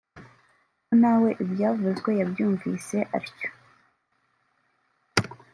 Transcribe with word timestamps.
ko 0.85 0.93
nawe 1.01 1.29
ibyavuzwe 1.43 2.09
yabyumvise 2.19 2.97
atyo 3.17 3.49